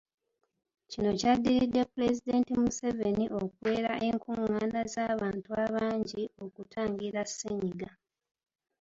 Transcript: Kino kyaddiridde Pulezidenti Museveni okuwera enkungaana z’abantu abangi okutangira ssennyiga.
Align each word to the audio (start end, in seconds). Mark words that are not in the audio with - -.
Kino 0.91 1.09
kyaddiridde 1.19 1.81
Pulezidenti 1.91 2.51
Museveni 2.63 3.25
okuwera 3.41 3.93
enkungaana 4.07 4.81
z’abantu 4.93 5.49
abangi 5.63 6.23
okutangira 6.43 7.21
ssennyiga. 7.29 7.89